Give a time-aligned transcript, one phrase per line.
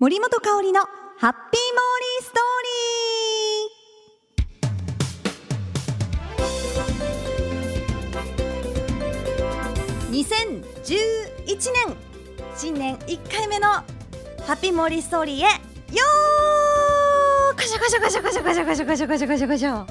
[0.00, 2.62] 森本香里のハッピーモーリーストー
[10.12, 10.24] リー。
[10.86, 11.96] 2011年
[12.56, 13.84] 新年1回目のハ
[14.50, 17.56] ッピーモーリーストーリーへよー。
[17.56, 19.82] カシャカシャカシャカシャカシャカシャカシャカシャカシャカシャいや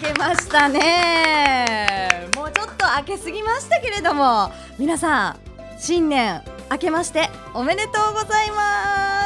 [0.00, 5.36] 明けましたねもうちょっと明けすぎましたけれども皆さん
[5.76, 6.40] 新年
[6.70, 9.24] 明けましておめでとうございま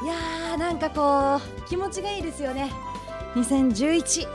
[0.00, 0.04] す。
[0.04, 2.72] いやーなんかこう気持ちがいいですよね。
[3.34, 4.26] 2011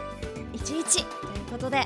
[0.54, 1.84] 11ということで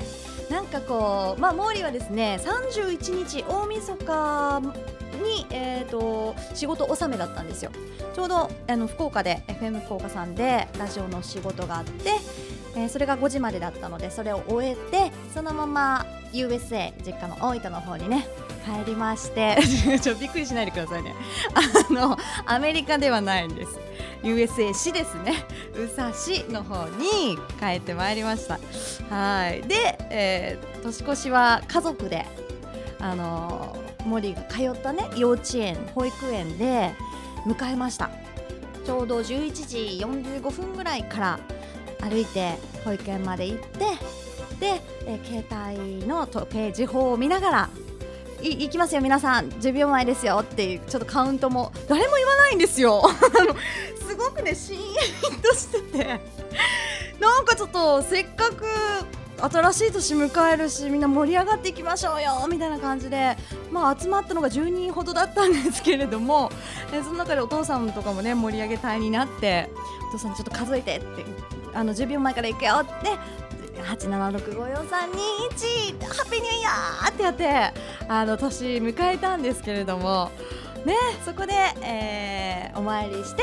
[0.50, 4.62] なんかこうまあ毛利はですね31日大晦日
[5.22, 7.70] に、えーと、仕事納めだったんですよ。
[8.14, 12.10] ちょうどあの福岡で FM 福岡さんでラジオの仕事があって、
[12.76, 18.26] えー、それが5時までだったのでそれを終えてそのまま USA 実家の大分の方にね
[18.64, 19.56] 帰りまして。
[20.00, 21.14] ちょびっくりしないでくださいね。
[21.88, 23.78] あのアメリカではないんです。
[24.22, 25.44] USA 市ですね。
[25.74, 28.58] 宇佐市の方に帰ってまいりました。
[29.14, 29.62] はい。
[29.62, 32.26] で、えー、年越しは家族で
[33.00, 36.94] あの森が通ったね幼稚園保育園で
[37.46, 38.10] 迎えました。
[38.84, 41.40] ちょうど11時45分ぐらいから
[42.00, 43.78] 歩いて保育園まで行って
[44.58, 47.70] で、えー、携帯の時計時報を見ながら
[48.42, 49.48] いいきますよ皆さん。
[49.48, 51.72] 10秒前ですよっていうちょっとカウントも。
[51.88, 53.02] 誰も言わないんですよ。
[54.08, 55.80] すごくねシーンとして。
[55.80, 56.20] て
[57.20, 58.64] なんかちょっとせっかく
[59.40, 63.36] 新しい年迎えるしみんな盛り上がっていきましょうよみたいな感じで、
[63.70, 66.50] まあ、集まったのが10人ほどだったんですけれども
[67.02, 69.70] その中でお父さんとかもね盛り上げ隊になって
[70.08, 71.24] お父さんちょっと数えてって
[71.72, 73.18] あの10秒前から行くよって
[73.82, 77.72] 8765321ハッピーニューイヤーってやって
[78.08, 80.30] あの年迎えたんですけれども
[80.84, 83.42] ねそこで、えー、お参りして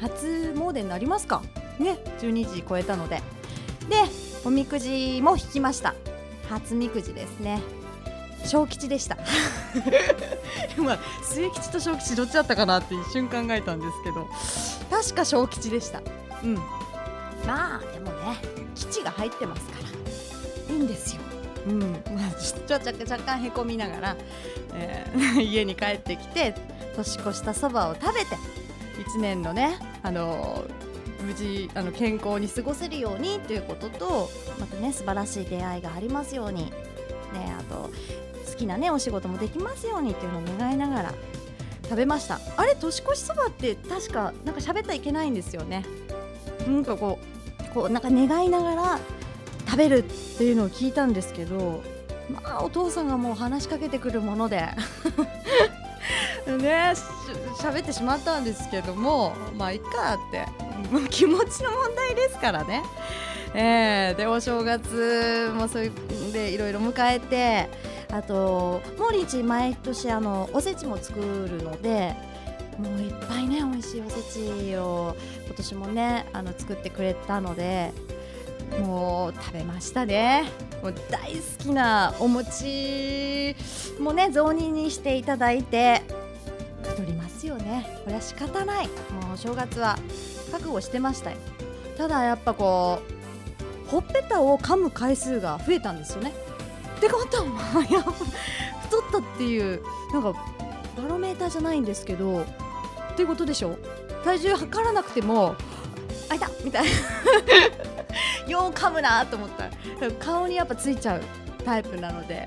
[0.00, 1.42] 初詣になりますか？
[1.78, 3.16] ね12時超えたので。
[3.88, 3.96] で
[4.44, 5.94] おみくじも引きました。
[6.48, 7.60] 初みくじですね。
[8.44, 9.16] 小吉でした。
[10.78, 14.28] まあ末吉と小吉どっちだったかなって一瞬考えたんですけど。
[14.90, 16.00] 確か小吉でした。
[16.44, 16.58] うん
[17.46, 18.38] まあでもね
[18.74, 19.86] 基地が入ってますから。
[20.68, 21.22] いいんですよ。
[21.68, 21.80] うん。
[21.80, 24.16] まあ、ちょっと若干へこみながら、
[24.74, 26.54] えー、 家に帰ってきて
[26.96, 28.36] 年越したそばを食べて
[29.16, 30.64] 1年のね、あの
[31.20, 36.72] 無事あの健康に過ごせるようにということとまたね素晴らしい出会いがありますように、ね、
[37.58, 37.90] あと
[38.50, 41.14] 好きなねお仕事もできますようにっていうのを願いながら
[41.84, 42.40] 食べました。
[42.56, 45.84] あれ年越しそばって確かなんか喋ったらいけないんですよね。
[46.66, 47.35] なんかこう
[47.76, 48.98] こうなんか願いながら
[49.66, 51.82] 食べるっていうのを聞いたんですけど
[52.30, 54.62] まあお父さんがもう話しかけてくるもので
[56.58, 56.94] ね
[57.60, 60.46] しゃべってしまったんですけどもまあいっかって
[61.10, 62.82] 気持ちの問題ですからね。
[63.54, 67.70] えー、でお正月もそういうでいろいろ迎えて
[68.12, 72.14] あとモリチ毎年あのおせちも作るので
[72.78, 75.16] もういっぱいね美味しいおせちを
[75.46, 77.92] 今年もねあの作ってくれたので
[78.80, 80.44] もう食べましたね。
[80.82, 83.56] もう大好きなお餅
[83.98, 86.02] もね雑煮にしていただいて
[86.82, 88.00] 太りますよね。
[88.04, 88.86] これは仕方ない。
[88.86, 89.98] もう正月は
[90.52, 91.36] 覚悟してましたよ。
[91.96, 93.00] ただやっぱこ
[93.86, 96.34] うほっぺたを噛む回数が増えたんですよね。
[96.96, 97.46] ってことは
[98.82, 99.82] 太ったっていう
[100.12, 100.32] なんか
[100.96, 102.44] バロメーターじゃないんですけど
[103.16, 103.78] っていうことでしょ？
[104.22, 105.54] 体重測らなくても
[106.28, 106.50] あいた！
[106.62, 106.90] みたいな。
[108.46, 109.70] よう噛むなと思った。
[110.24, 111.22] 顔にやっぱついちゃう
[111.64, 112.46] タイプなので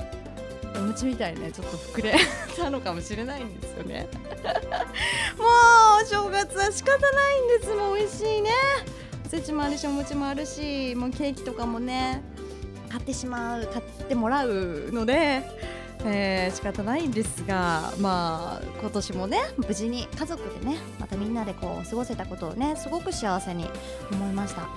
[0.75, 2.15] お餅みたいにねちょっと膨れ
[2.55, 4.07] たのかもしれないんですよね。
[5.37, 7.73] もうお正月は仕方ないんです。
[7.73, 8.51] もう美味しいね。
[9.25, 12.21] おせちもあるしお餅もあるしもうケーキとかもね
[12.89, 15.41] 買ってしまう買ってもらうので
[16.05, 23.69] えー、仕方ないんですが、まあ、今年もね無事に家族でねまたみんなでこう過ごせたことをねすごく幸せに
[24.11, 24.69] 思いました。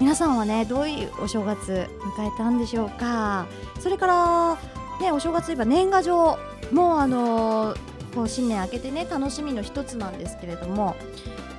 [0.00, 3.46] 皆さんはねどういうお正月迎えたんでしょうか？
[3.80, 4.58] それから
[5.00, 6.38] ねお正月といえば年賀状
[6.72, 7.74] もあの
[8.14, 10.96] こう新年明けてね楽しみの一つなんですけれども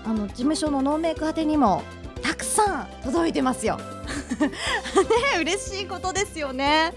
[0.06, 1.84] あの事務所のノーメイク宛てにも
[2.22, 3.78] たくさん届いてますよ。
[4.40, 4.50] ね
[5.42, 6.94] 嬉しいことですよね。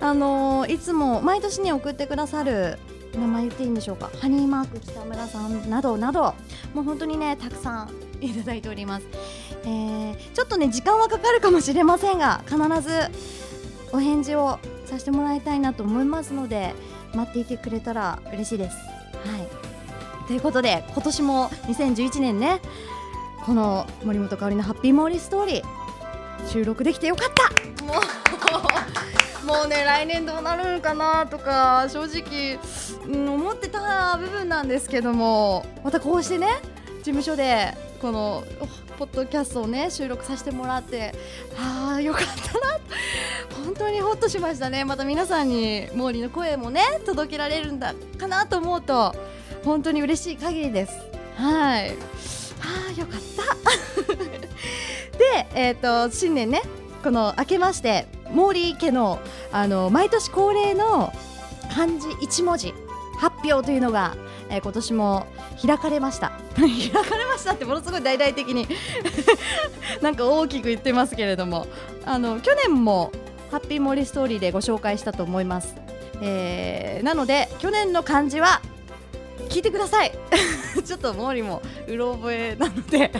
[0.00, 2.78] あのいつも毎年に送ってくださる
[3.14, 4.10] 名前言っていいんでしょうか。
[4.20, 6.34] ハニーマーク北村さんなどなど。
[6.74, 7.90] もう本当にねたくさん
[8.20, 9.06] いただいております、
[9.64, 13.10] えー、ちょっとね時間はかかるかもしれませんが必ず
[13.92, 16.74] お返事をさせてもらいたいなと思いますので
[17.14, 18.76] 待っていてくれたら嬉しいです。
[18.76, 20.26] はい。
[20.26, 22.60] ということで今年も2011年ね
[23.44, 25.79] この森本香里のハッピーモーリーストーリー
[26.48, 27.84] 収録できてよかった。
[27.84, 32.58] もう もうね来年どうなるのかなとか正直、
[33.06, 36.46] うん、思ってた部分なんですけどもまたこうしてね
[36.98, 38.44] 事務所でこの
[38.98, 41.14] ポッドキャストをね収録させてもらって
[41.58, 42.78] ああよかったな。
[43.64, 44.84] 本当にほっとしましたね。
[44.84, 49.14] また皆さんに毛利の声もね届けられるんだかなと思うと
[49.64, 50.92] 本当に嬉しい限りです。
[51.36, 51.90] はい。
[51.90, 53.50] ああよかった。
[55.20, 56.62] でえ、ー、と新年ね
[57.04, 59.20] この明けまして毛利家の
[59.52, 61.12] あの毎年恒例の
[61.74, 62.72] 漢字1文字
[63.18, 64.16] 発表というのが、
[64.48, 65.26] えー、今年も
[65.60, 66.32] 開かれました。
[66.56, 68.66] 開かれましたってものすごい大々的に
[70.00, 71.66] なんか大きく言ってますけれども
[72.06, 73.12] あの去年も
[73.50, 75.74] ハッピーモーリーストーリーでご紹介したと思います、
[76.22, 78.60] えー、なので去年の漢字は
[79.50, 80.12] 聞いてください。
[80.84, 83.10] ちょっと毛利もうろ覚えなので。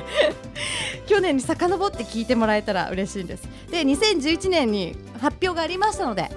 [1.06, 3.48] 去年に遡って聞いてもらえたら嬉しいんです。
[3.70, 6.30] で2011年に発表がありましたので、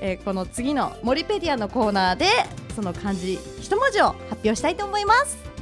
[0.00, 2.26] えー、この次のモリペディアのコーナーで
[2.74, 5.53] その漢字一文字を発表したいと思います。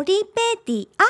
[0.00, 0.30] モリペ
[0.64, 0.88] ディ。
[0.96, 1.04] ア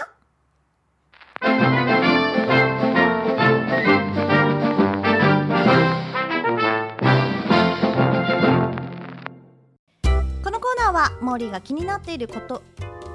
[10.43, 12.65] このコーナーはモーリーが気になっていること。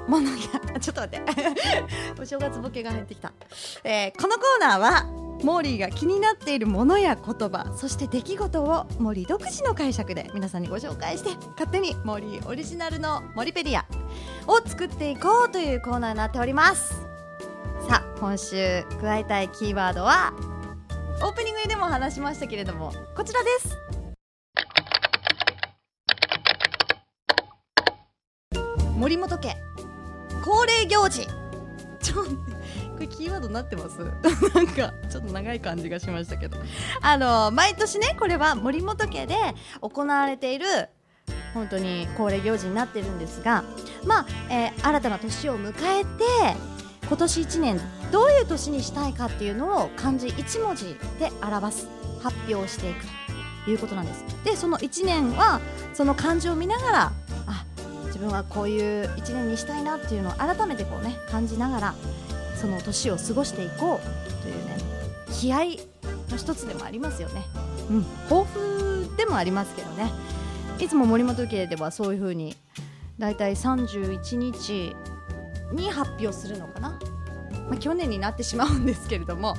[0.08, 0.36] ものや
[0.80, 1.32] ちょっと待って。
[2.18, 3.34] お正月ボケが入ってきた、
[3.84, 5.04] えー、このコーナーは
[5.42, 13.84] モーリーが気になっているものや言葉そして出来事をモーリー独自の解釈で皆さんにご紹介して勝手にモーリーオリジナルのモリペディア。
[14.46, 16.94] を作っていこうというコーナーになっております。
[17.88, 20.32] さあ今週加えたいキーワードは
[21.22, 23.76] オープニングでも話しましたけれどもこちらです。
[28.96, 29.56] 森本家
[30.44, 31.26] 恒例行事。
[32.00, 33.98] ちょこれキーワードになってます？
[34.54, 36.56] なんかちょっと長い感じがしましたけど。
[37.02, 39.34] あの毎年ねこれは森本家で
[39.80, 40.88] 行われている
[41.56, 43.64] 本当に恒例行事になってるんですが
[44.04, 46.08] まあ、えー、新たな年を迎えて
[47.08, 47.80] 今年1年
[48.12, 51.88] どういう年にしたいかっていうのを漢字1文字で表す
[52.22, 53.06] 発表していく
[53.64, 55.60] ということなんですでその1年は
[55.94, 57.12] その漢字を見ながら
[57.46, 57.64] あ
[58.06, 61.94] 自分はこういう1年にしたいなっていうのを改めてこうね感じながら
[62.54, 64.76] その年を過ごしていこうというね
[65.32, 65.58] 気合
[66.30, 67.42] の一つでもありますよね。
[67.90, 70.10] うん、抱負でもありますけどね
[70.78, 72.54] いつも森本家ではそういう風に
[73.18, 74.94] だいたい31日
[75.72, 76.98] に発表するのかな、
[77.68, 79.56] まあ、去年になってしまうんですけれども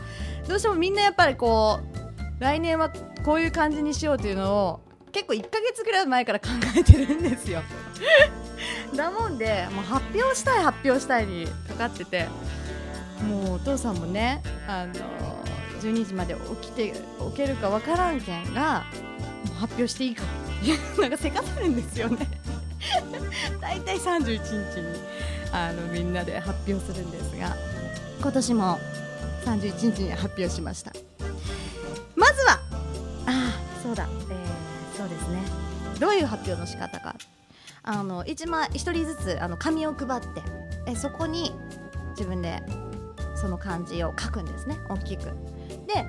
[0.48, 2.92] どうしてもみんなやっぱりこう来年は
[3.26, 4.80] こういう感じにしようというのを
[5.12, 7.64] 結構1ヶ月ぐらい前から考えてるんですよ。
[8.96, 12.28] だもんでもう発表したい発表したいにかかってて
[13.28, 14.94] もうお父さんもねあの
[15.82, 16.94] 12時まで起きて
[17.32, 18.86] 起きるかわからんけんが
[19.60, 20.24] 発表していいか。
[21.00, 22.28] なんかせかさるんですよね。
[23.62, 25.00] 大体31日に
[25.52, 27.56] あのみんなで発表するんですが
[28.20, 28.80] 今年も
[29.46, 30.94] 31日に発表しました。
[32.16, 32.60] まずはあ
[33.28, 35.42] あそうだ、えー、そうですね。
[36.00, 37.16] どういう発表の仕方か。
[37.84, 40.42] あの1枚1人ずつあの紙を配って
[40.86, 41.54] えそこに
[42.18, 42.62] 自分で
[43.36, 44.78] その漢字を書くんですね。
[44.90, 45.24] 大きく。
[45.88, 46.06] で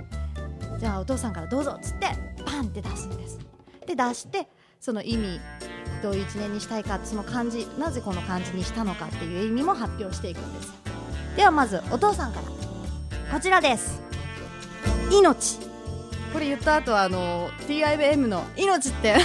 [0.78, 2.08] じゃあお父さんからどうぞっつって
[2.44, 3.38] パンって出すんです。
[3.88, 4.46] で出して
[4.80, 5.40] その意味
[6.02, 10.72] どういう一年にしたいかその漢字なぜこの漢字にしたのかっていう意味も発表していくんです。
[11.36, 12.46] ではまずお父さんから
[13.32, 14.00] こちらです。
[15.10, 15.58] 命。
[16.32, 19.16] これ言った後はあの TIBM の命って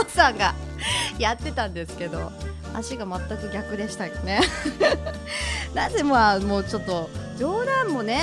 [0.00, 0.54] お父さんが
[1.18, 2.32] やってたんですけど
[2.74, 4.40] 足が全く逆でしたよね。
[5.74, 8.20] なぜまあもうちょっと冗談もね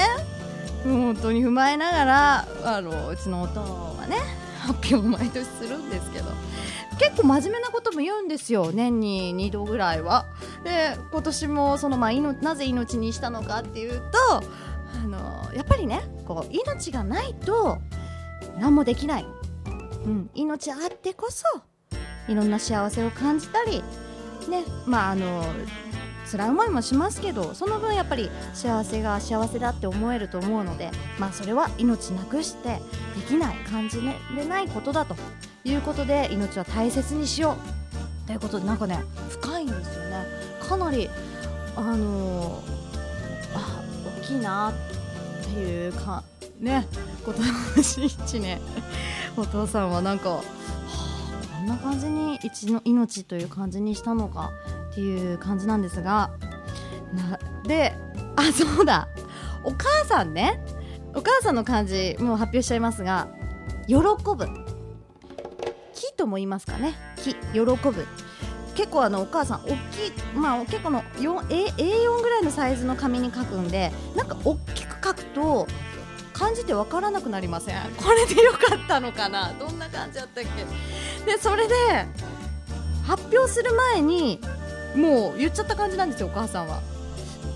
[0.83, 6.25] 本当に踏まえながらあのうちのおとはね発表を毎年するんですけど
[6.99, 10.25] 結構真面目なことも言うんですよ年に2度ぐらいは。
[10.63, 14.43] で今年もその、まあ、なぜ命にしたのかっていうと
[15.03, 17.79] あのやっぱりねこう命がないと
[18.59, 19.25] 何もできない、
[20.05, 21.43] うん、命あってこそ
[22.27, 23.83] いろんな幸せを感じたり
[24.49, 25.43] ねまああの
[26.33, 32.79] 辛い思いもしますけどその分やっぱり幸せが幸せだって思えると思うのでまあそれは命なくして
[33.15, 33.99] できない感じ
[34.35, 35.15] れないことだと
[35.63, 37.55] いうことで命は大切にしよ
[38.25, 38.27] う。
[38.27, 38.97] ということでなんかね
[39.29, 40.25] 深いんですよね。
[40.67, 41.07] かなり
[41.75, 42.63] あの
[43.53, 43.83] あ
[44.23, 46.23] 大きいなっていうか
[46.59, 46.87] ね
[47.23, 47.33] 今
[47.75, 48.59] 年一年
[49.37, 54.51] お父さんはなんか、はあ、こんな感じに一の命という感じにしたのか。
[54.93, 56.31] っていう感じなんですが
[57.13, 57.95] なで
[58.35, 59.07] あ そうだ。
[59.63, 60.59] お母さんね。
[61.15, 63.27] お母さんの漢字もう発表しちゃいますが
[63.87, 64.47] 喜ぶ。
[65.93, 66.95] 木とも言いますかね。
[67.17, 68.07] 木喜ぶ。
[68.75, 69.75] 結構あのお母さん大きい
[70.35, 75.67] まあ結構の A, A4 ぐらいのサイズの紙に書くんでなんか大きく書くと
[76.33, 77.75] 漢字って分からなくなりません。
[77.95, 79.53] これでよかったのかな。
[79.59, 81.31] どんな感じだったっけ。
[81.31, 81.75] でそれで
[83.05, 84.41] 発表する前に
[84.95, 86.81] もう言っちゃった感じなんですよお母さんは。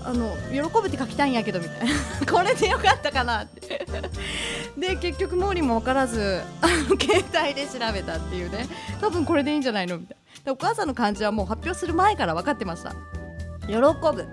[0.04, 1.92] あの喜ぶって書きたいんやけどみたいな。
[2.30, 3.86] これでよかったかなって。
[4.78, 8.68] で結局モーリーも分からずあの携帯で調べたっていうね。
[9.00, 10.52] 多分これでいいんじゃないのみたいな。
[10.52, 12.94] お母さんの漢字はもう発表する前から分かってました。
[13.66, 14.26] 喜ぶ。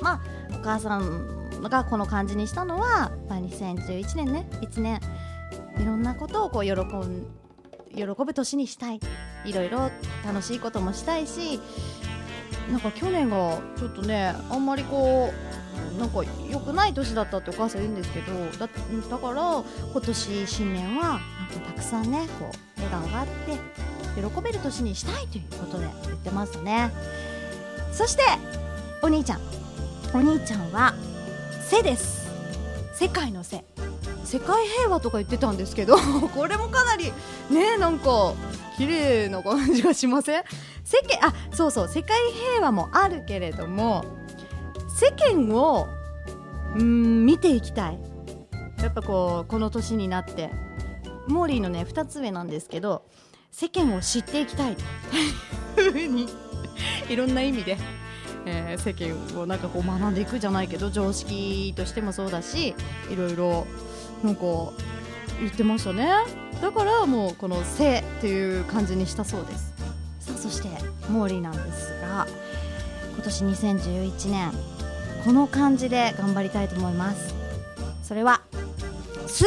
[0.00, 5.00] まあお母さんがこの漢字にしたのは、まあ、2011年ね1年
[5.78, 7.26] いろんなことをこう喜ん
[7.94, 9.00] 喜ぶ年にしたい。
[9.44, 9.90] いろいろ
[10.24, 11.60] 楽しいこともしたいし
[12.72, 15.30] なんか去年がちょっとねあんまりこ
[15.94, 18.66] うなんか良くない年だったってお母さん言うんですけどだ
[19.10, 19.62] だから
[19.92, 26.90] 今年新年はなんかたくさんねこう笑顔があって喜べる年にしたいということで言ってますね。
[27.92, 28.22] そして
[29.02, 29.40] お兄ちゃん。
[30.14, 30.94] お兄ちゃんは
[31.68, 32.26] 「背」です。
[32.94, 33.64] 世界の背。
[34.24, 35.96] 世界平和とか言ってたんですけど
[36.34, 37.12] これもかなり
[37.50, 38.32] ねなんか
[38.78, 40.42] 綺麗な感じがしません？
[40.84, 44.04] 世間あそうそう世界平和もあるけれども
[44.88, 45.88] 世間を
[46.76, 47.98] うん見ていきたい。
[48.82, 50.50] やっぱこうこの年になって
[51.28, 53.04] モーリーのね2つ上なんですけど
[53.52, 54.76] 世間を知っていきたい。
[55.76, 56.28] というふうに
[57.08, 57.78] いろんな意味で、
[58.44, 62.74] えー、世間をなんかこう学んでいくじゃないけど常識としてもそうだし
[63.10, 63.66] いろいろ
[64.22, 64.42] なんか
[65.40, 66.08] 言ってましたね。
[66.60, 69.71] だからもうこの「せ」っていう感じにしたそうです。
[70.42, 70.68] そして
[71.08, 72.26] モーリーなんですが
[73.14, 74.52] 今年2011年
[75.24, 77.32] この漢字で頑張りたいと思います。
[78.02, 78.42] それは
[79.28, 79.44] 「す」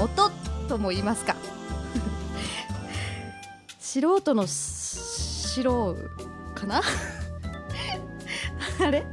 [0.00, 0.30] 音
[0.68, 1.34] とも言いますか。
[3.80, 5.96] 素人の素人
[6.54, 6.80] かな？
[8.80, 9.04] あれ？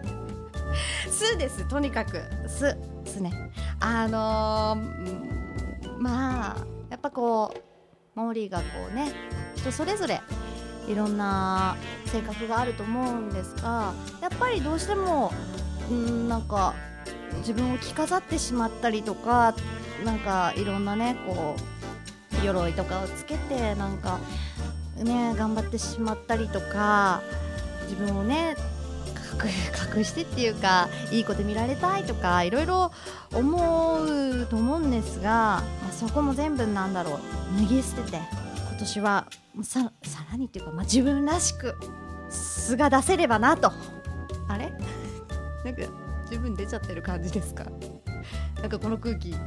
[1.09, 1.67] すです。
[1.67, 2.77] とにかくす。
[3.03, 3.51] すね。
[3.79, 6.57] あのー、まあ
[6.91, 7.51] やっぱこ
[8.15, 9.11] うモーリーがこうね
[9.65, 10.21] 人それぞれ
[10.87, 15.31] いろんな性格があると思うんですがやっぱりどうしても
[15.91, 16.75] んなんか
[17.37, 19.55] 自分を着飾ってしまったりとか
[20.03, 21.55] なんかいろんなねこ
[22.41, 24.19] う鎧とかをつけてなんか
[24.97, 27.23] ね頑張ってしまったりとか
[27.89, 28.55] 自分をね
[29.95, 32.91] 隠してっていうかいい子で見られたいとかいろいろ
[33.33, 37.19] 思うと思うんですが、まあ、そこも全部なんだろ
[37.57, 38.44] う脱ぎ捨てて
[38.75, 39.27] 今年は
[39.63, 41.75] ささらにっていうか、まあ、自分らしく
[42.29, 43.71] 素が出せればなと。
[44.49, 44.71] あれ？
[45.63, 45.81] なんか
[46.29, 47.65] 十分出ちゃってる感じですか？
[48.61, 49.33] なんかこの空気。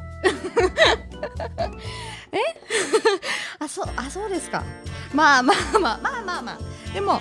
[2.33, 2.39] え？
[3.61, 4.65] あそうあそうですか。
[5.13, 6.59] まあまあまあまあまあまあ。
[6.95, 7.21] でも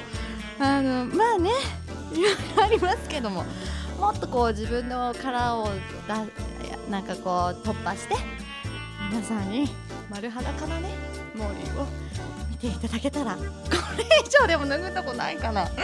[0.60, 1.52] あのまあね。
[2.14, 3.44] いろいろありますけども。
[4.00, 5.70] もっとこう自分の殻を
[6.08, 6.24] だ
[6.90, 8.16] なんかこう突破して
[9.12, 9.68] 皆さんに
[10.08, 10.90] 丸裸なね
[11.38, 11.86] モーリーを
[12.50, 13.36] 見ていただけたら。
[13.36, 13.42] こ
[13.98, 15.70] れ以上でも脱ぐとこないかな。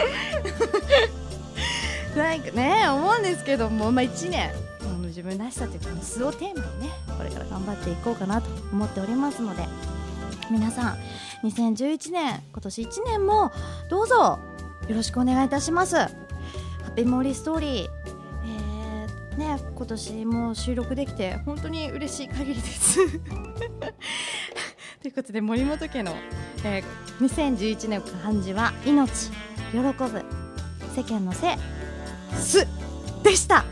[2.16, 4.52] なんかね思うんですけども、まあ、1年。
[5.06, 9.64] 自分らしさというこの素をテーマにねこれから頑張っていこうかなと思っておりますので。
[10.50, 10.98] 皆さん
[11.46, 13.50] 2011年今年1年も
[13.88, 14.38] どうぞ
[14.88, 15.96] よろしくお願いいたします。
[15.96, 16.10] ハ
[16.88, 17.88] ッピーモーリーストーリー、
[18.44, 23.00] えー、ね今年も収録できて本当に嬉しい限りです。
[25.04, 26.16] ということで森本家の、
[26.64, 29.28] えー、2011年漢字は命
[29.70, 30.24] 喜ぶ
[30.96, 31.58] 世間のせ
[32.38, 32.66] す
[33.22, 33.66] でした。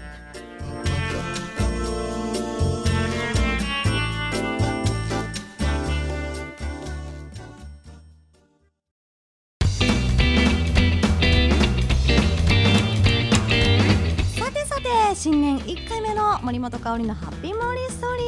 [15.15, 18.23] 新年1回目の森本香里のハッピーモーリーストーリ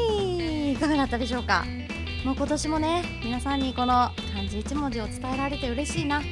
[0.71, 1.67] ーいかがだったでしょうか？
[2.25, 6.23] もう今年もね皆さんにこの漢字1文字を伝えられて嬉しいな。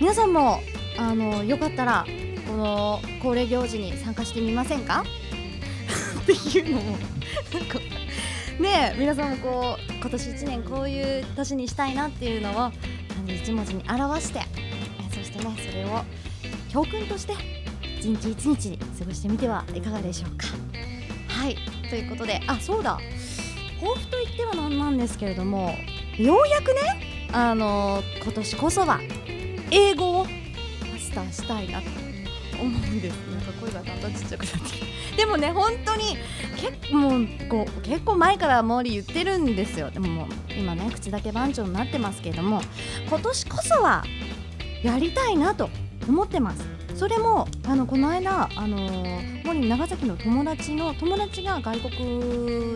[0.00, 0.60] 皆さんも
[0.98, 2.04] あのよかったら
[2.46, 5.04] この恒例行事に参加してみませんか？
[6.22, 6.98] っていうのも
[7.52, 7.78] なんか
[8.60, 12.72] ね皆さんもこう今年1年こういう年にしたいなっていうのを漢
[13.26, 14.40] 字1文字に表して
[15.12, 16.04] そしてねそれを
[16.72, 17.34] 教訓として
[17.98, 20.46] 一日一日過ごしてみてはいかがでしょうか。
[21.28, 21.56] はい。
[21.88, 22.98] ということであそうだ。
[23.80, 25.74] 抱負といってはなんなんですけれども
[26.18, 29.00] ようやくねあのー今年こそは
[29.70, 30.28] 英語をマ
[30.98, 31.86] スターしたいなと
[32.60, 33.14] 思うんです。
[33.14, 36.16] なんか声がだんだんちっちゃくなってでもね本当に
[36.56, 39.90] 結もうこう結構前からモーリー言ってるんですよ。
[39.90, 42.60] でももう今ね口だけ番長になってますけれども
[43.08, 44.02] 今年こそは
[44.82, 45.70] やりたいなと
[46.08, 46.77] 思ってます。
[46.98, 51.92] それもあのこの間あのー、モーリー長崎の友達の友達が外国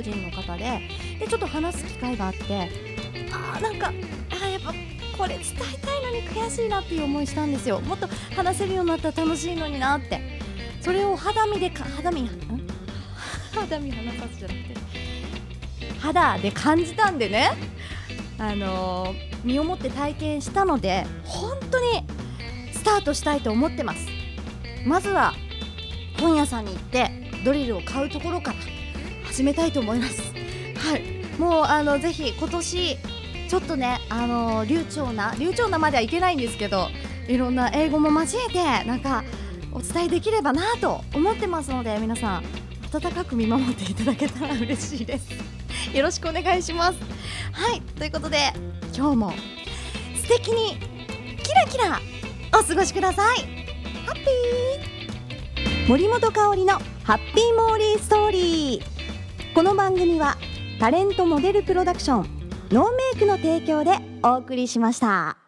[0.00, 0.80] 人の方で
[1.18, 2.70] でちょっと話す機会があって
[3.32, 3.92] あーなんか
[4.40, 4.72] あやっぱ
[5.18, 7.80] これ伝えたいのに悔しいなっていう思いしたんですよ。
[7.80, 10.40] もっと話せるようになったら楽しいのになって。
[10.80, 12.28] それを肌身でか肌身ん？
[13.52, 14.74] 肌身話 さすじゃなくて。
[16.00, 17.52] 肌で感じたんでね。
[18.38, 22.04] あのー身をもって体験したので本当に
[22.72, 24.11] スタートしたいと思ってます。
[24.84, 25.34] まずは
[26.20, 27.10] 本屋さんに行って
[27.44, 28.56] ドリルを買うところから
[29.24, 30.22] 始めたいと思います。
[30.76, 31.02] はい。
[31.38, 32.96] もうあのぜひ今年
[33.48, 36.88] ちょっとねあの流暢な流暢なまではいけないんですけど
[37.28, 39.24] いろんな英語も交えてなんか
[39.72, 42.44] お伝えできればなと思ってますので皆さん
[42.92, 45.30] 温かく見守っていただけたら嬉しいです。
[45.94, 46.98] よろしくお願いします。
[47.52, 47.80] はい。
[47.80, 48.52] ということで
[48.94, 49.32] 今日も
[50.16, 50.76] 素敵に
[51.42, 52.00] キラキラ
[52.58, 53.61] お過ごしください。
[54.06, 56.72] ハッピー森本香里の
[57.04, 60.36] ハッピーモーリーストーリーこの番組は
[60.80, 65.41] タレントモデルプロダクションノーメイクの提供でお送りしました。